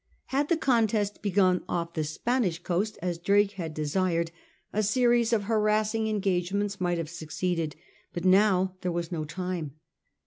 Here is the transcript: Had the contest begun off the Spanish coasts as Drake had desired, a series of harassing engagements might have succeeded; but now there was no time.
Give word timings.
Had 0.33 0.49
the 0.49 0.57
contest 0.57 1.21
begun 1.21 1.63
off 1.69 1.93
the 1.93 2.03
Spanish 2.03 2.57
coasts 2.57 2.97
as 3.03 3.19
Drake 3.19 3.51
had 3.51 3.75
desired, 3.75 4.31
a 4.73 4.81
series 4.81 5.31
of 5.31 5.43
harassing 5.43 6.07
engagements 6.07 6.81
might 6.81 6.97
have 6.97 7.07
succeeded; 7.07 7.75
but 8.11 8.25
now 8.25 8.73
there 8.81 8.91
was 8.91 9.11
no 9.11 9.25
time. 9.25 9.73